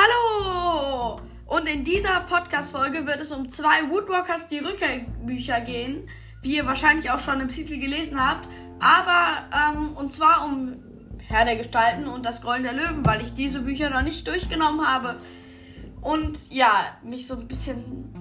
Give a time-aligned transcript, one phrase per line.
[0.00, 1.16] Hallo!
[1.46, 6.08] Und in dieser Podcast-Folge wird es um zwei Woodwalkers die Rückkerbücher gehen,
[6.40, 8.48] wie ihr wahrscheinlich auch schon im Titel gelesen habt.
[8.78, 10.76] Aber, ähm, und zwar um
[11.26, 14.86] Herr der Gestalten und das Grollen der Löwen, weil ich diese Bücher noch nicht durchgenommen
[14.86, 15.16] habe.
[16.00, 16.70] Und ja,
[17.02, 18.14] mich so ein bisschen.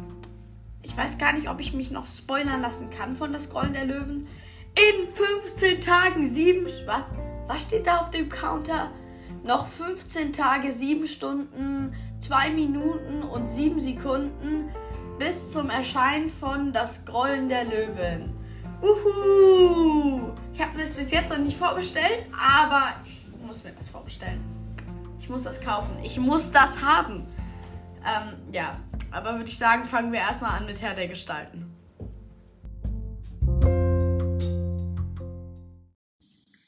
[0.81, 3.85] Ich weiß gar nicht, ob ich mich noch spoilern lassen kann von das Grollen der
[3.85, 4.27] Löwen.
[4.73, 6.65] In 15 Tagen sieben.
[6.87, 7.05] Was?
[7.45, 8.89] Was steht da auf dem Counter?
[9.47, 14.69] Noch 15 Tage, 7 Stunden, 2 Minuten und 7 Sekunden
[15.19, 18.35] bis zum Erscheinen von Das Grollen der Löwen.
[18.81, 20.33] Uhu!
[20.53, 24.43] Ich habe mir das bis jetzt noch nicht vorbestellt, aber ich muss mir das vorbestellen.
[25.17, 25.97] Ich muss das kaufen.
[26.03, 27.25] Ich muss das haben.
[28.05, 28.75] Ähm, ja,
[29.11, 31.76] aber würde ich sagen, fangen wir erstmal an mit Herr der Gestalten.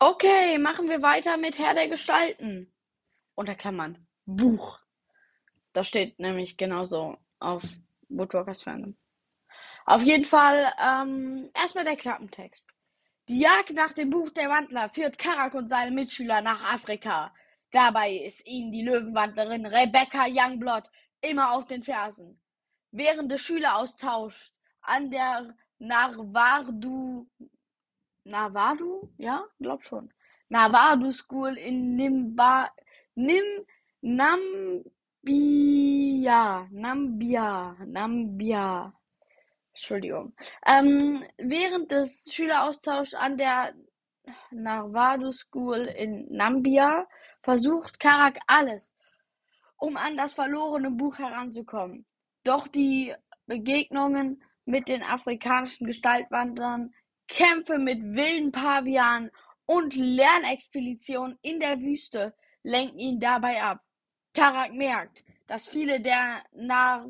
[0.02, 2.72] Okay, machen wir weiter mit Herr der Gestalten.
[3.36, 4.08] Unter Klammern.
[4.26, 4.80] Buch.
[5.74, 7.64] Das steht nämlich genauso auf
[8.08, 8.96] Woodwalkers Fandom.
[9.86, 12.70] Auf jeden Fall, ähm, erstmal der Klappentext.
[13.28, 17.34] Die Jagd nach dem Buch der Wandler führt Karak und seine Mitschüler nach Afrika.
[17.74, 22.40] Dabei ist ihnen die Löwenwandlerin Rebecca Youngblood immer auf den Fersen.
[22.92, 27.28] Während des Schüleraustauschs an der Narvadu
[28.30, 30.14] Navadu, ja, glaub schon.
[30.50, 32.70] Navadu School in Nimba,
[33.16, 33.66] Nim,
[34.02, 34.88] Nambia,
[36.72, 38.94] Nambia, Nambia.
[39.74, 40.34] Entschuldigung.
[40.66, 43.74] Ähm, während des Schüleraustauschs an der
[44.52, 47.08] Narvadu School in Nambia
[47.42, 48.94] versucht Karak alles,
[49.78, 52.06] um an das verlorene Buch heranzukommen.
[52.44, 53.16] Doch die
[53.48, 56.94] Begegnungen mit den afrikanischen Gestaltwandern
[57.30, 59.32] Kämpfe mit wilden Pavianen
[59.66, 63.82] und Lernexpeditionen in der Wüste lenken ihn dabei ab.
[64.34, 67.10] Tarak merkt, dass viele der Nar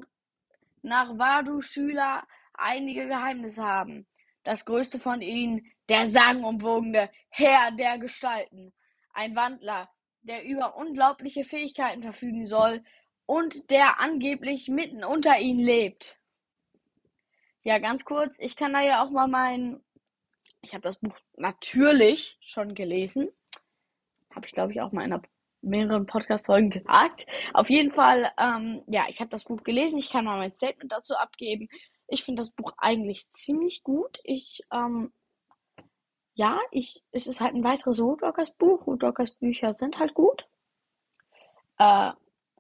[0.82, 4.06] Narvadu-Schüler einige Geheimnisse haben.
[4.44, 8.74] Das größte von ihnen der sagenumwogene Herr der Gestalten,
[9.14, 9.90] ein Wandler,
[10.22, 12.84] der über unglaubliche Fähigkeiten verfügen soll
[13.26, 16.20] und der angeblich mitten unter ihnen lebt.
[17.64, 19.82] Ja, ganz kurz, ich kann da ja auch mal mein
[20.62, 23.30] ich habe das Buch natürlich schon gelesen.
[24.34, 25.24] Habe ich, glaube ich, auch mal in einer
[25.62, 27.26] mehreren Podcast-Folgen gesagt.
[27.54, 30.00] Auf jeden Fall, ähm, ja, ich habe das Buch gelesen.
[30.00, 31.70] Ich kann mal mein Statement dazu abgeben.
[32.08, 34.20] Ich finde das Buch eigentlich ziemlich gut.
[34.24, 35.12] Ich, ähm,
[36.36, 38.88] ja, ich, es ist halt ein weiteres Woodwalkers Buch.
[38.88, 40.48] Woodwalkers Bücher sind halt gut.
[41.78, 42.12] Äh,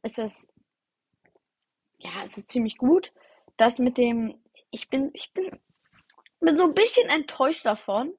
[0.01, 0.47] es ist,
[1.99, 3.13] ja, es ist ziemlich gut.
[3.57, 5.59] Das mit dem, ich bin, ich bin
[6.39, 8.13] bin so ein bisschen enttäuscht davon,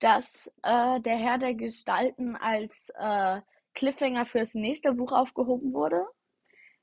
[0.00, 3.40] dass äh, der Herr der Gestalten als äh,
[3.74, 6.06] Cliffhanger fürs nächste Buch aufgehoben wurde.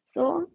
[0.08, 0.48] So.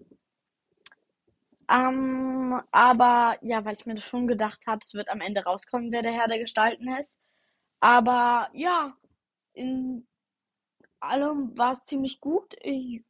[1.69, 5.91] Ähm, aber ja, weil ich mir das schon gedacht habe, es wird am Ende rauskommen,
[5.91, 7.17] wer der Herr der Gestalten ist.
[7.81, 8.97] Aber ja,
[9.55, 10.07] in
[11.01, 12.57] allem war es ziemlich gut.
[12.63, 13.03] Ich,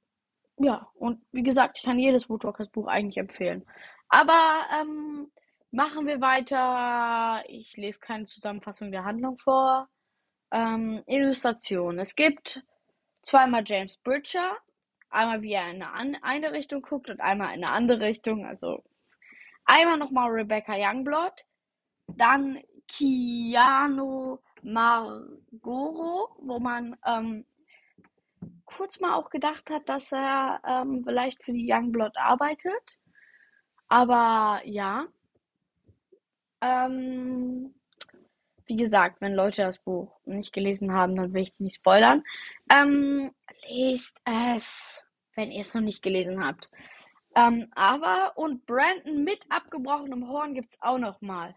[0.59, 3.67] ja, und wie gesagt, ich kann jedes Woodwalkers Buch eigentlich empfehlen.
[4.09, 5.31] Aber ähm,
[5.71, 7.45] Machen wir weiter.
[7.49, 9.89] Ich lese keine Zusammenfassung der Handlung vor.
[10.51, 11.99] Ähm, Illustration.
[11.99, 12.63] Es gibt
[13.23, 14.57] zweimal James Bridger.
[15.11, 18.47] Einmal wie er in eine, eine Richtung guckt und einmal in eine andere Richtung.
[18.47, 18.85] Also
[19.65, 21.45] einmal nochmal Rebecca Youngblood.
[22.09, 27.45] Dann Keanu Margoro, wo man ähm,
[28.65, 32.99] kurz mal auch gedacht hat, dass er ähm, vielleicht für die Youngblood arbeitet.
[33.89, 35.07] Aber ja,
[36.67, 37.75] ähm,
[38.67, 42.23] wie gesagt, wenn Leute das Buch nicht gelesen haben, dann will ich die nicht spoilern.
[42.73, 43.31] Ähm,
[43.69, 45.05] lest es,
[45.35, 46.71] wenn ihr es noch nicht gelesen habt.
[47.35, 51.55] Ähm, aber und Brandon mit abgebrochenem Horn gibt es auch noch mal.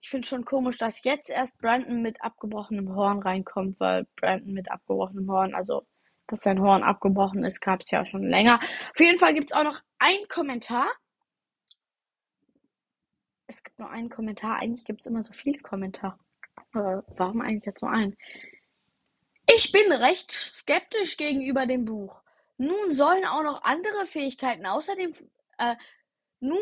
[0.00, 4.70] Ich finde schon komisch, dass jetzt erst Brandon mit abgebrochenem Horn reinkommt, weil Brandon mit
[4.70, 5.84] abgebrochenem Horn, also
[6.28, 8.60] dass sein Horn abgebrochen ist, gab es ja schon länger.
[8.92, 10.88] Auf jeden Fall gibt es auch noch einen Kommentar
[13.48, 14.60] es gibt nur einen Kommentar.
[14.60, 16.18] Eigentlich gibt es immer so viele Kommentare.
[16.72, 18.16] Aber warum eigentlich jetzt nur einen?
[19.50, 22.22] Ich bin recht skeptisch gegenüber dem Buch.
[22.58, 25.14] Nun sollen auch noch andere Fähigkeiten außer dem
[25.58, 25.74] äh,
[26.40, 26.58] nun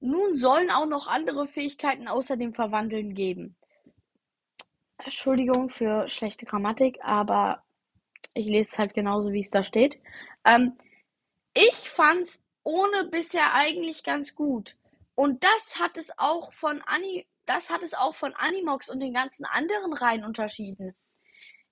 [0.00, 3.56] nun sollen auch noch andere Fähigkeiten außer dem Verwandeln geben.
[4.98, 7.64] Entschuldigung für schlechte Grammatik, aber
[8.34, 9.98] ich lese es halt genauso, wie es da steht.
[10.44, 10.78] Ähm,
[11.54, 14.76] ich fand's ohne bisher eigentlich ganz gut.
[15.18, 19.14] Und das hat es auch von Ani das hat es auch von Animox und den
[19.14, 20.94] ganzen anderen Reihen unterschieden.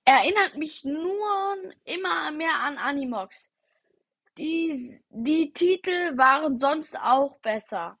[0.03, 1.55] Erinnert mich nur
[1.85, 3.49] immer mehr an Animox.
[4.37, 7.97] die, die Titel waren sonst auch besser.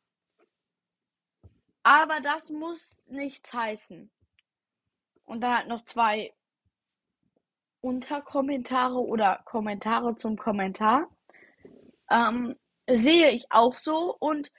[1.81, 4.11] Aber das muss nichts heißen.
[5.23, 6.33] Und dann halt noch zwei
[7.79, 11.07] Unterkommentare oder Kommentare zum Kommentar.
[12.09, 12.57] Ähm,
[12.89, 14.51] sehe ich auch so und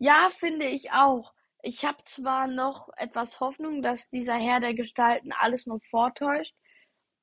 [0.00, 1.34] ja, finde ich auch.
[1.62, 6.56] Ich habe zwar noch etwas Hoffnung, dass dieser Herr der Gestalten alles nur vortäuscht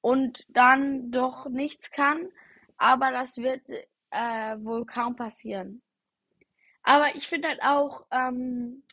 [0.02, 2.30] und dann doch nichts kann,
[2.78, 3.68] aber das wird
[4.12, 5.82] äh, wohl kaum passieren.
[6.84, 8.84] Aber ich finde halt auch, ähm,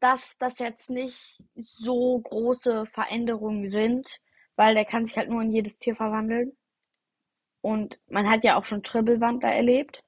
[0.00, 4.06] dass das jetzt nicht so große Veränderungen sind,
[4.56, 6.54] weil der kann sich halt nur in jedes Tier verwandeln.
[7.62, 10.04] Und man hat ja auch schon Tribbelwandler erlebt.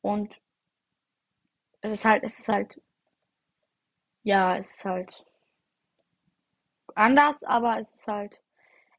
[0.00, 0.34] Und
[1.82, 2.80] es ist halt, es ist halt,
[4.22, 5.24] ja, es ist halt
[6.94, 8.40] anders, aber es ist halt,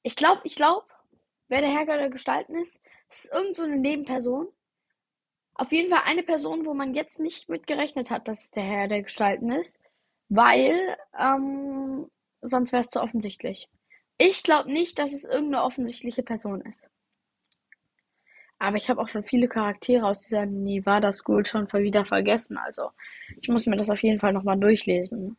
[0.03, 0.85] ich glaube, ich glaube,
[1.47, 4.47] wer der Herr der Gestalten ist, ist irgend so eine Nebenperson.
[5.55, 8.63] Auf jeden Fall eine Person, wo man jetzt nicht mit gerechnet hat, dass es der
[8.63, 9.77] Herr der Gestalten ist,
[10.29, 12.09] weil ähm,
[12.41, 13.69] sonst wäre es zu offensichtlich.
[14.17, 16.87] Ich glaube nicht, dass es irgendeine offensichtliche Person ist.
[18.63, 22.57] Aber ich habe auch schon viele Charaktere aus dieser Nevada School schon wieder vergessen.
[22.57, 22.91] Also
[23.41, 25.35] ich muss mir das auf jeden Fall nochmal durchlesen.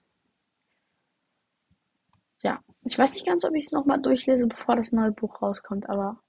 [2.43, 5.88] Ja, ich weiß nicht ganz, ob ich es nochmal durchlese, bevor das neue Buch rauskommt,
[5.88, 6.21] aber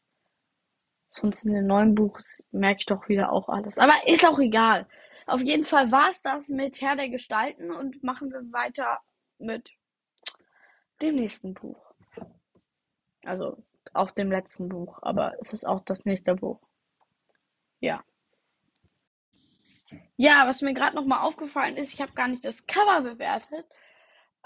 [1.12, 2.18] sonst in dem neuen Buch
[2.52, 3.78] merke ich doch wieder auch alles.
[3.78, 4.88] Aber ist auch egal.
[5.28, 9.02] Auf jeden Fall war es das mit Herr der Gestalten und machen wir weiter
[9.38, 9.70] mit
[11.02, 11.94] dem nächsten Buch.
[13.26, 13.62] Also
[13.94, 16.62] auch dem letzten Buch, aber es ist auch das nächste Buch.
[17.80, 18.04] Ja.
[20.18, 23.66] Ja, was mir gerade nochmal aufgefallen ist, ich habe gar nicht das Cover bewertet.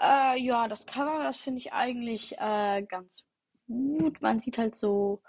[0.00, 3.24] Äh, ja, das Cover, das finde ich eigentlich äh, ganz
[3.68, 4.20] gut.
[4.20, 5.22] Man sieht halt so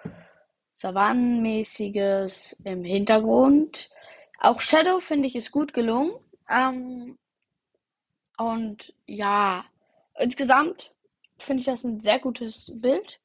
[0.73, 3.89] Savannenmäßiges im Hintergrund.
[4.39, 6.13] Auch Shadow finde ich ist gut gelungen.
[6.49, 7.17] Ähm,
[8.37, 9.65] und ja,
[10.17, 10.91] insgesamt
[11.37, 13.19] finde ich das ein sehr gutes Bild.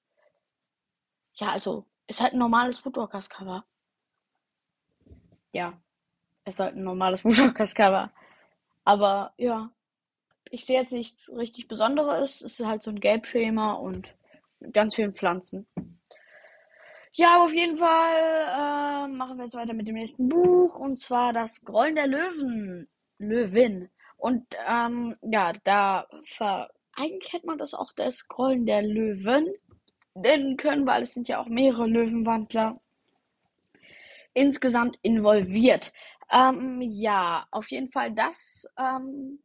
[1.35, 3.65] Ja, also ist halt ein normales Woodwalkers Cover
[5.57, 5.73] ja,
[6.45, 8.13] es ist halt ein normales Motorcast-Cover.
[8.85, 9.71] Aber ja,
[10.51, 12.43] ich sehe jetzt nichts richtig Besonderes.
[12.43, 14.15] Es ist halt so ein Gelbschema und
[14.73, 15.67] ganz vielen Pflanzen.
[17.15, 20.99] Ja, aber auf jeden Fall äh, machen wir jetzt weiter mit dem nächsten Buch und
[20.99, 22.89] zwar das Grollen der Löwen.
[23.19, 23.89] Löwin.
[24.19, 29.53] Und ähm, ja, da ver eigentlich hätte man das auch das Grollen der Löwen
[30.15, 32.81] nennen können, weil es sind ja auch mehrere Löwenwandler
[34.37, 35.95] insgesamt involviert.
[36.31, 39.43] Ähm, ja, auf jeden Fall das ähm,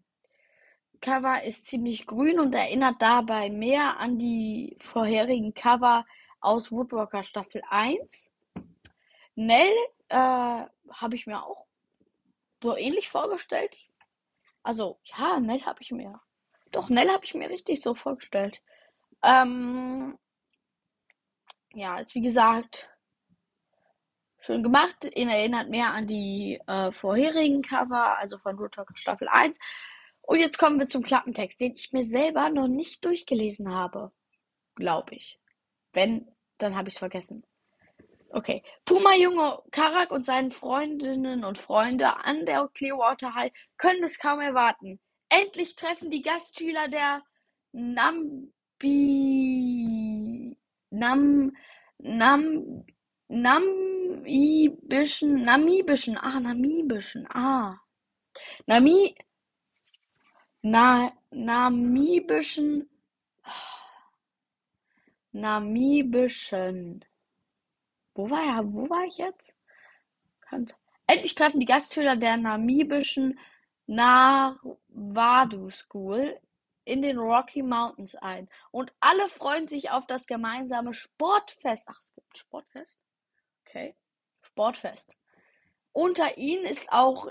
[1.00, 6.06] Cover ist ziemlich grün und erinnert dabei mehr an die vorherigen Cover
[6.42, 8.34] aus Woodwalker Staffel 1.
[9.36, 9.72] Nell
[10.10, 11.68] äh, habe ich mir auch
[12.62, 13.78] so ähnlich vorgestellt.
[14.62, 16.20] Also, ja, Nell habe ich mir.
[16.72, 18.62] Doch, Nell habe ich mir richtig so vorgestellt.
[19.24, 20.20] Ähm,
[21.74, 22.92] ja, ist wie gesagt
[24.42, 25.06] schön gemacht.
[25.16, 29.58] Ihn erinnert mehr an die äh, vorherigen Cover, also von Talk Staffel 1.
[30.22, 34.12] Und jetzt kommen wir zum Klappentext, den ich mir selber noch nicht durchgelesen habe.
[34.76, 35.40] Glaube ich.
[35.94, 36.28] Wenn,
[36.58, 37.46] dann habe ich es vergessen.
[38.30, 38.64] Okay.
[38.86, 44.40] Puma Junge Karak und seinen Freundinnen und Freunde an der Clearwater High können es kaum
[44.40, 45.00] erwarten.
[45.28, 47.24] Endlich treffen die Gastschüler der
[47.74, 48.52] Nambi
[50.92, 51.52] Nam
[51.98, 52.86] Nam
[54.22, 57.80] Namibischen, namibischen, ah, namibischen, ah.
[58.68, 59.16] Nami,
[60.62, 62.88] na, namibischen,
[65.32, 67.04] namibischen.
[68.14, 68.74] Wo war er?
[68.74, 69.56] Wo war ich jetzt?
[71.08, 73.40] Endlich treffen die Gastschüler der namibischen
[73.88, 76.40] Narwadu School
[76.86, 78.50] in den Rocky Mountains ein.
[78.70, 81.84] Und alle freuen sich auf das gemeinsame Sportfest.
[81.88, 83.00] Ach, es gibt ein Sportfest?
[83.66, 83.96] Okay.
[84.52, 85.16] Sportfest.
[85.94, 87.28] Unter ihnen ist auch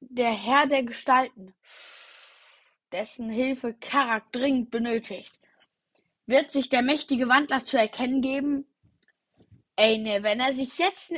[0.00, 1.54] der Herr der Gestalten,
[2.92, 5.38] dessen Hilfe Karak dringend benötigt.
[6.26, 8.66] Wird sich der mächtige Wandler zu erkennen geben?
[9.76, 11.12] Ey, ne, wenn er sich jetzt.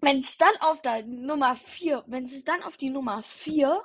[0.00, 3.82] Wenn es dann auf der Nummer 4, wenn es dann auf die Nummer 4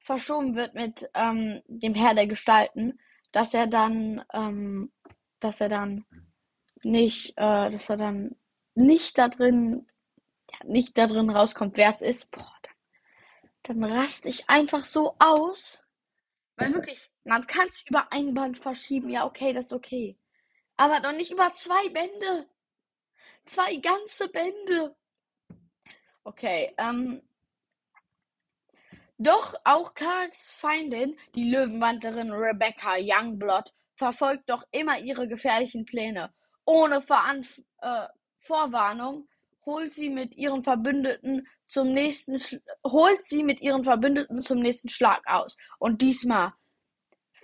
[0.00, 2.98] verschoben wird mit ähm, dem Herr der Gestalten,
[3.32, 4.92] dass er dann, ähm,
[5.38, 6.04] dass er dann
[6.82, 8.36] nicht, äh, dass er dann
[8.74, 9.86] nicht da drin,
[10.50, 12.52] ja, nicht da drin rauskommt, wer es ist, boah,
[13.62, 15.82] dann, dann raste ich einfach so aus.
[16.56, 20.16] Weil wirklich, man kann es über ein Band verschieben, ja, okay, das ist okay.
[20.76, 22.48] Aber doch nicht über zwei Bände.
[23.44, 24.96] Zwei ganze Bände.
[26.24, 27.22] Okay, ähm.
[29.18, 36.34] Doch auch Karks Feindin, die Löwenwandlerin Rebecca Youngblood, verfolgt doch immer ihre gefährlichen Pläne.
[36.64, 38.06] Ohne Veranf äh,
[38.44, 39.26] Vorwarnung
[39.66, 42.38] holt sie mit ihren Verbündeten zum nächsten
[42.84, 45.56] holt sie mit ihren Verbündeten zum nächsten Schlag aus.
[45.78, 46.52] Und diesmal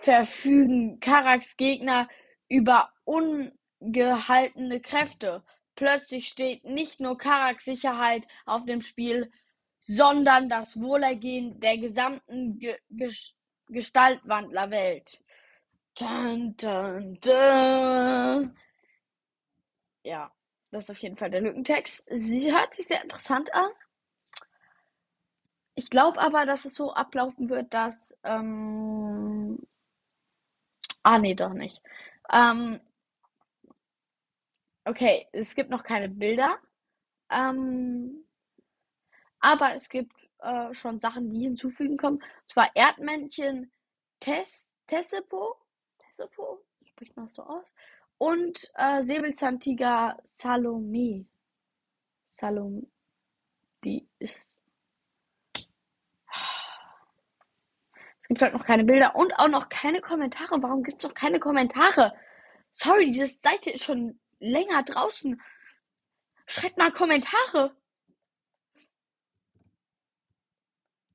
[0.01, 2.09] verfügen Karaks Gegner
[2.49, 5.43] über ungehaltene Kräfte.
[5.75, 9.33] Plötzlich steht nicht nur Karaks Sicherheit auf dem Spiel,
[9.81, 13.35] sondern das Wohlergehen der gesamten Ge Ges
[13.69, 15.23] Gestaltwandlerwelt.
[15.95, 18.57] Dun, dun, dun.
[20.03, 20.33] Ja.
[20.71, 22.05] Das ist auf jeden Fall der Lückentext.
[22.11, 23.71] Sie hört sich sehr interessant an.
[25.75, 28.15] Ich glaube aber, dass es so ablaufen wird, dass.
[28.25, 29.59] Ähm
[31.03, 31.83] ah, nee, doch nicht.
[32.33, 32.81] Ähm
[34.85, 36.59] okay, es gibt noch keine Bilder.
[37.31, 38.25] Ähm
[39.41, 42.19] aber es gibt äh, schon Sachen, die hinzufügen kommen.
[42.19, 43.73] Und zwar Erdmännchen
[44.21, 45.57] Tess Tessepo.
[45.99, 46.65] Tessepo?
[46.85, 47.73] Spricht man das so aus?
[48.21, 51.25] Und äh, Säbelzahntiger Salome.
[52.35, 52.87] Salome.
[53.83, 54.47] Die ist.
[55.55, 55.69] Es
[58.29, 60.63] gibt halt noch keine Bilder und auch noch keine Kommentare.
[60.63, 62.13] Warum gibt es noch keine Kommentare?
[62.75, 65.41] Sorry, diese Seite ist schon länger draußen.
[66.47, 67.75] Schreibt mal Kommentare.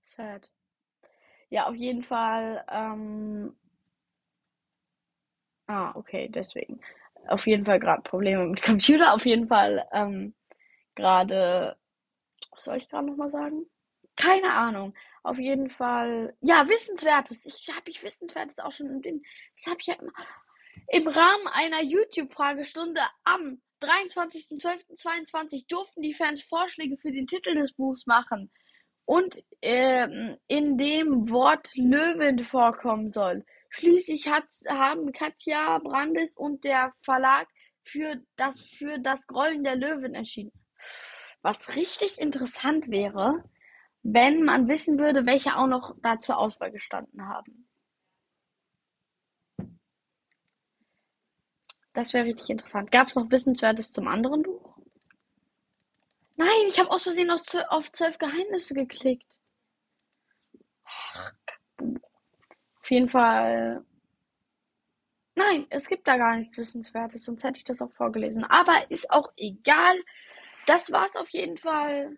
[0.05, 0.51] Sad.
[1.49, 2.65] Ja, auf jeden Fall.
[2.67, 3.55] Ähm,
[5.67, 6.79] Ah, okay, deswegen.
[7.27, 9.13] Auf jeden Fall gerade Probleme mit Computer.
[9.13, 10.33] Auf jeden Fall ähm,
[10.95, 11.75] gerade.
[12.51, 13.65] Was soll ich gerade nochmal sagen?
[14.15, 14.93] Keine Ahnung.
[15.23, 16.35] Auf jeden Fall.
[16.41, 17.45] Ja, Wissenswertes.
[17.45, 19.01] Ich habe ich Wissenswertes auch schon.
[19.01, 19.23] In,
[19.55, 19.95] das habe ich ja
[20.87, 28.05] im Rahmen einer YouTube-Fragestunde am 23.12.22 durften die Fans Vorschläge für den Titel des Buchs
[28.05, 28.51] machen.
[29.05, 33.45] Und ähm, in dem Wort Löwen vorkommen soll.
[33.75, 37.45] Schließlich hat, haben Katja Brandes und der Verlag
[37.83, 40.53] für das, für das Grollen der Löwen entschieden.
[41.41, 43.43] Was richtig interessant wäre,
[44.01, 47.67] wenn man wissen würde, welche auch noch da zur Auswahl gestanden haben.
[51.91, 52.93] Das wäre richtig interessant.
[52.93, 54.79] Gab es noch Wissenswertes zum anderen Buch?
[56.37, 59.37] Nein, ich habe aus Versehen auf zwölf Geheimnisse geklickt.
[62.85, 63.83] Auf jeden Fall.
[65.33, 68.43] Nein, es gibt da gar nichts Wissenswertes, sonst hätte ich das auch vorgelesen.
[68.43, 69.95] Aber ist auch egal.
[70.67, 72.15] Das war's auf jeden Fall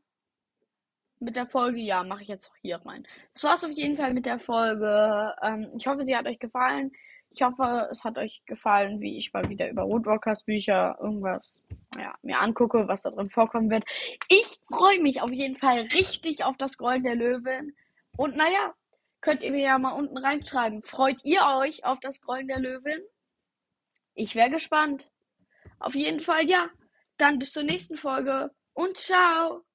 [1.20, 1.80] mit der Folge.
[1.80, 3.08] Ja, mache ich jetzt auch hier rein.
[3.34, 5.34] Das war's auf jeden Fall mit der Folge.
[5.42, 6.92] Ähm, ich hoffe, sie hat euch gefallen.
[7.30, 11.62] Ich hoffe, es hat euch gefallen, wie ich mal wieder über Woodwalkers Bücher irgendwas
[11.98, 13.86] ja, mir angucke, was da drin vorkommen wird.
[14.28, 17.74] Ich freue mich auf jeden Fall richtig auf das Grollen der Löwen.
[18.18, 18.74] Und naja,
[19.22, 20.84] könnt ihr mir ja mal unten reinschreiben.
[20.84, 23.02] Freut ihr euch auf das Grollen der Löwen?
[24.14, 25.10] Ich wäre gespannt.
[25.80, 26.70] Auf jeden Fall ja.
[27.18, 29.67] Dann bis zur nächsten Folge und ciao.